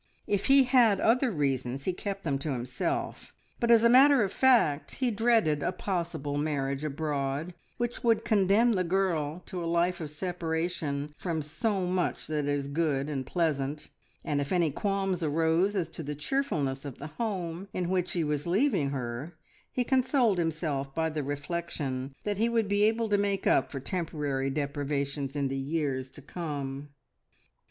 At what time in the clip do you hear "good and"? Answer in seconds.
12.67-13.27